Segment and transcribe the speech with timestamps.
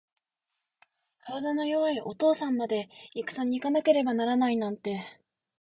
[1.19, 4.99] 体の弱いお父さんまで、いくさに行かなければならないなんて。